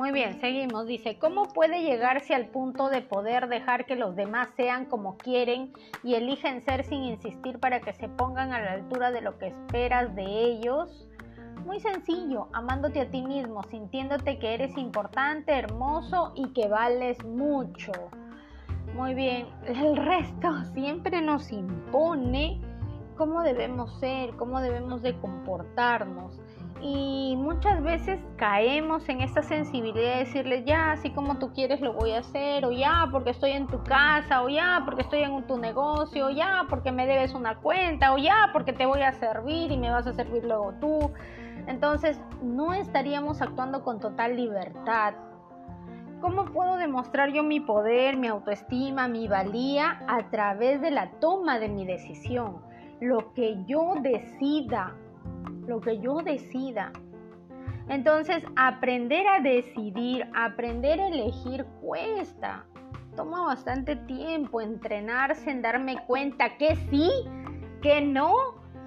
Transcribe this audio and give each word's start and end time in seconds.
Muy 0.00 0.12
bien, 0.12 0.40
seguimos. 0.40 0.86
Dice, 0.86 1.18
¿cómo 1.18 1.48
puede 1.48 1.82
llegarse 1.82 2.34
al 2.34 2.46
punto 2.46 2.88
de 2.88 3.02
poder 3.02 3.48
dejar 3.48 3.84
que 3.84 3.96
los 3.96 4.16
demás 4.16 4.48
sean 4.56 4.86
como 4.86 5.18
quieren 5.18 5.74
y 6.02 6.14
eligen 6.14 6.64
ser 6.64 6.84
sin 6.84 7.02
insistir 7.02 7.58
para 7.58 7.82
que 7.82 7.92
se 7.92 8.08
pongan 8.08 8.54
a 8.54 8.62
la 8.62 8.72
altura 8.72 9.10
de 9.10 9.20
lo 9.20 9.36
que 9.36 9.48
esperas 9.48 10.14
de 10.14 10.24
ellos? 10.24 11.06
Muy 11.66 11.80
sencillo, 11.80 12.48
amándote 12.54 13.02
a 13.02 13.10
ti 13.10 13.20
mismo, 13.20 13.62
sintiéndote 13.64 14.38
que 14.38 14.54
eres 14.54 14.74
importante, 14.78 15.52
hermoso 15.52 16.32
y 16.34 16.48
que 16.54 16.66
vales 16.66 17.22
mucho. 17.22 17.92
Muy 18.94 19.12
bien, 19.12 19.48
el 19.66 19.98
resto 19.98 20.64
siempre 20.72 21.20
nos 21.20 21.52
impone 21.52 22.58
cómo 23.18 23.42
debemos 23.42 24.00
ser, 24.00 24.30
cómo 24.36 24.62
debemos 24.62 25.02
de 25.02 25.14
comportarnos 25.20 26.40
y 26.82 27.36
muchas 27.36 27.82
veces 27.82 28.18
caemos 28.36 29.06
en 29.08 29.20
esta 29.20 29.42
sensibilidad 29.42 30.14
de 30.14 30.18
decirle 30.20 30.64
ya, 30.64 30.92
así 30.92 31.10
como 31.10 31.38
tú 31.38 31.52
quieres 31.52 31.80
lo 31.80 31.92
voy 31.92 32.12
a 32.12 32.20
hacer, 32.20 32.64
o 32.64 32.72
ya 32.72 33.08
porque 33.12 33.30
estoy 33.30 33.50
en 33.50 33.66
tu 33.66 33.82
casa, 33.84 34.42
o 34.42 34.48
ya 34.48 34.82
porque 34.84 35.02
estoy 35.02 35.20
en 35.20 35.46
tu 35.46 35.58
negocio, 35.58 36.26
o 36.26 36.30
ya 36.30 36.64
porque 36.70 36.90
me 36.90 37.06
debes 37.06 37.34
una 37.34 37.56
cuenta, 37.58 38.14
o 38.14 38.18
ya 38.18 38.50
porque 38.52 38.72
te 38.72 38.86
voy 38.86 39.02
a 39.02 39.12
servir 39.12 39.70
y 39.70 39.76
me 39.76 39.90
vas 39.90 40.06
a 40.06 40.14
servir 40.14 40.44
luego 40.44 40.72
tú. 40.80 41.12
Entonces 41.66 42.18
no 42.42 42.72
estaríamos 42.72 43.42
actuando 43.42 43.84
con 43.84 44.00
total 44.00 44.36
libertad. 44.36 45.14
¿Cómo 46.22 46.46
puedo 46.46 46.76
demostrar 46.76 47.30
yo 47.32 47.42
mi 47.42 47.60
poder, 47.60 48.16
mi 48.16 48.28
autoestima, 48.28 49.08
mi 49.08 49.28
valía 49.28 50.02
a 50.06 50.30
través 50.30 50.80
de 50.80 50.90
la 50.90 51.10
toma 51.20 51.58
de 51.58 51.68
mi 51.68 51.84
decisión? 51.84 52.58
Lo 53.00 53.32
que 53.32 53.64
yo 53.64 53.94
decida 54.02 54.94
lo 55.70 55.80
que 55.80 56.00
yo 56.00 56.16
decida. 56.16 56.92
Entonces, 57.88 58.44
aprender 58.56 59.26
a 59.26 59.40
decidir, 59.40 60.28
aprender 60.34 61.00
a 61.00 61.08
elegir 61.08 61.64
cuesta. 61.80 62.64
Toma 63.16 63.46
bastante 63.46 63.96
tiempo 63.96 64.60
entrenarse 64.60 65.50
en 65.50 65.62
darme 65.62 65.96
cuenta 66.06 66.56
que 66.56 66.76
sí, 66.90 67.08
que 67.82 68.00
no, 68.00 68.34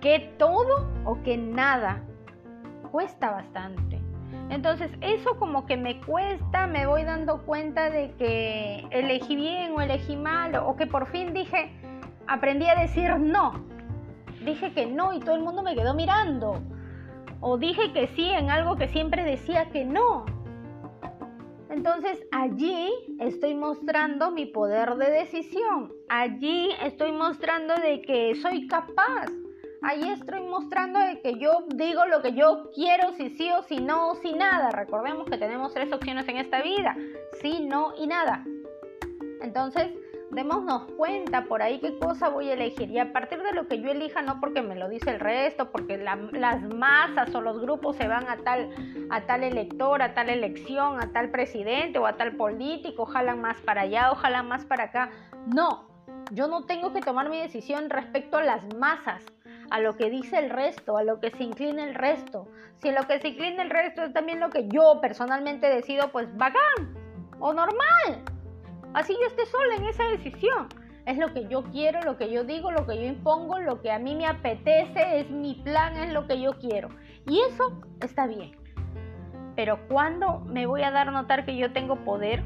que 0.00 0.34
todo 0.38 0.88
o 1.04 1.20
que 1.22 1.36
nada. 1.36 2.04
Cuesta 2.92 3.30
bastante. 3.30 4.00
Entonces, 4.50 4.90
eso 5.00 5.36
como 5.38 5.66
que 5.66 5.76
me 5.76 6.00
cuesta, 6.00 6.66
me 6.66 6.86
voy 6.86 7.04
dando 7.04 7.44
cuenta 7.44 7.90
de 7.90 8.12
que 8.12 8.86
elegí 8.90 9.34
bien 9.36 9.72
o 9.72 9.80
elegí 9.80 10.16
mal, 10.16 10.54
o 10.56 10.76
que 10.76 10.86
por 10.86 11.06
fin 11.08 11.34
dije, 11.34 11.72
aprendí 12.26 12.66
a 12.66 12.76
decir 12.76 13.18
no 13.18 13.77
dije 14.58 14.72
que 14.72 14.86
no 14.86 15.12
y 15.12 15.20
todo 15.20 15.36
el 15.36 15.42
mundo 15.42 15.62
me 15.62 15.74
quedó 15.74 15.94
mirando. 15.94 16.60
O 17.40 17.56
dije 17.58 17.92
que 17.92 18.08
sí 18.08 18.28
en 18.28 18.50
algo 18.50 18.76
que 18.76 18.88
siempre 18.88 19.24
decía 19.24 19.70
que 19.70 19.84
no. 19.84 20.26
Entonces 21.70 22.18
allí 22.32 22.90
estoy 23.20 23.54
mostrando 23.54 24.32
mi 24.32 24.46
poder 24.46 24.96
de 24.96 25.10
decisión. 25.10 25.92
Allí 26.08 26.70
estoy 26.82 27.12
mostrando 27.12 27.74
de 27.76 28.02
que 28.02 28.34
soy 28.34 28.66
capaz. 28.66 29.26
Allí 29.82 30.08
estoy 30.08 30.40
mostrando 30.40 30.98
de 30.98 31.20
que 31.20 31.38
yo 31.38 31.66
digo 31.76 32.04
lo 32.06 32.20
que 32.20 32.32
yo 32.32 32.70
quiero, 32.74 33.12
si 33.12 33.30
sí 33.30 33.48
o 33.52 33.62
si 33.62 33.76
no 33.76 34.10
o 34.10 34.14
si 34.16 34.32
nada. 34.32 34.70
Recordemos 34.70 35.30
que 35.30 35.38
tenemos 35.38 35.72
tres 35.72 35.92
opciones 35.92 36.26
en 36.28 36.38
esta 36.38 36.62
vida. 36.62 36.96
Sí, 37.40 37.64
no 37.64 37.92
y 37.96 38.08
nada. 38.08 38.44
Entonces, 39.40 39.92
démonos 40.30 40.82
cuenta 40.96 41.44
por 41.44 41.62
ahí 41.62 41.80
qué 41.80 41.98
cosa 41.98 42.28
voy 42.28 42.50
a 42.50 42.54
elegir 42.54 42.90
y 42.90 42.98
a 42.98 43.12
partir 43.12 43.42
de 43.42 43.52
lo 43.52 43.66
que 43.66 43.80
yo 43.80 43.90
elija, 43.90 44.22
no 44.22 44.40
porque 44.40 44.62
me 44.62 44.74
lo 44.74 44.88
dice 44.88 45.10
el 45.10 45.20
resto, 45.20 45.70
porque 45.70 45.96
las 45.98 46.62
masas 46.62 47.34
o 47.34 47.40
los 47.40 47.60
grupos 47.60 47.96
se 47.96 48.08
van 48.08 48.28
a 48.28 48.36
tal, 48.38 48.70
a 49.10 49.22
tal 49.22 49.42
elector, 49.42 50.02
a 50.02 50.14
tal 50.14 50.28
elección, 50.28 51.00
a 51.00 51.12
tal 51.12 51.30
presidente 51.30 51.98
o 51.98 52.06
a 52.06 52.16
tal 52.16 52.36
político, 52.36 53.06
jalan 53.06 53.40
más 53.40 53.58
para 53.62 53.82
allá 53.82 54.12
o 54.12 54.44
más 54.44 54.64
para 54.64 54.84
acá. 54.84 55.10
No, 55.46 55.88
yo 56.32 56.46
no 56.48 56.66
tengo 56.66 56.92
que 56.92 57.00
tomar 57.00 57.30
mi 57.30 57.38
decisión 57.38 57.90
respecto 57.90 58.38
a 58.38 58.42
las 58.42 58.62
masas, 58.74 59.24
a 59.70 59.80
lo 59.80 59.96
que 59.96 60.10
dice 60.10 60.38
el 60.38 60.50
resto, 60.50 60.96
a 60.96 61.02
lo 61.02 61.20
que 61.20 61.30
se 61.30 61.42
inclina 61.42 61.84
el 61.84 61.94
resto. 61.94 62.48
Si 62.78 62.90
lo 62.90 63.06
que 63.06 63.18
se 63.18 63.28
inclina 63.28 63.62
el 63.62 63.70
resto 63.70 64.02
es 64.02 64.12
también 64.12 64.40
lo 64.40 64.50
que 64.50 64.68
yo 64.68 65.00
personalmente 65.00 65.68
decido, 65.68 66.10
pues 66.12 66.28
bacán 66.36 66.94
o 67.40 67.52
normal. 67.52 68.24
Así 68.94 69.14
yo 69.20 69.26
esté 69.26 69.46
sola 69.46 69.76
en 69.76 69.84
esa 69.84 70.04
decisión. 70.04 70.68
Es 71.06 71.16
lo 71.16 71.32
que 71.32 71.48
yo 71.48 71.64
quiero, 71.64 72.02
lo 72.02 72.16
que 72.18 72.30
yo 72.30 72.44
digo, 72.44 72.70
lo 72.70 72.86
que 72.86 72.96
yo 72.96 73.04
impongo, 73.04 73.58
lo 73.58 73.80
que 73.80 73.90
a 73.90 73.98
mí 73.98 74.14
me 74.14 74.26
apetece, 74.26 75.20
es 75.20 75.30
mi 75.30 75.54
plan, 75.54 75.96
es 75.96 76.12
lo 76.12 76.26
que 76.26 76.40
yo 76.40 76.58
quiero. 76.58 76.88
Y 77.26 77.40
eso 77.40 77.80
está 78.00 78.26
bien. 78.26 78.52
Pero 79.56 79.78
cuando 79.88 80.40
me 80.40 80.66
voy 80.66 80.82
a 80.82 80.90
dar 80.90 81.08
a 81.08 81.10
notar 81.10 81.44
que 81.44 81.56
yo 81.56 81.72
tengo 81.72 81.96
poder, 82.04 82.44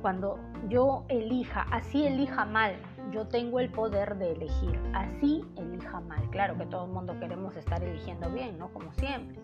cuando 0.00 0.38
yo 0.68 1.04
elija, 1.08 1.66
así 1.70 2.06
elija 2.06 2.44
mal, 2.44 2.76
yo 3.10 3.26
tengo 3.26 3.58
el 3.58 3.70
poder 3.70 4.16
de 4.16 4.32
elegir, 4.32 4.78
así 4.94 5.44
elija 5.56 6.00
mal. 6.00 6.28
Claro 6.30 6.56
que 6.56 6.66
todo 6.66 6.84
el 6.84 6.92
mundo 6.92 7.18
queremos 7.18 7.56
estar 7.56 7.82
eligiendo 7.82 8.30
bien, 8.30 8.58
¿no? 8.58 8.68
Como 8.72 8.92
siempre. 8.94 9.38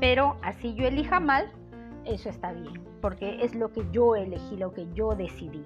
Pero 0.00 0.36
así 0.42 0.74
yo 0.74 0.86
elija 0.86 1.20
mal, 1.20 1.50
eso 2.04 2.28
está 2.28 2.52
bien, 2.52 2.82
porque 3.00 3.42
es 3.42 3.54
lo 3.54 3.70
que 3.72 3.84
yo 3.92 4.16
elegí, 4.16 4.56
lo 4.56 4.72
que 4.72 4.86
yo 4.94 5.14
decidí. 5.14 5.64